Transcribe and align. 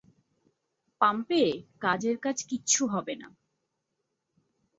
পাম্পে 1.01 1.43
কাজের 1.81 2.15
কাজ 2.17 2.37
কিচ্ছু 2.49 2.81
হবে 2.87 3.13
না। 3.15 3.27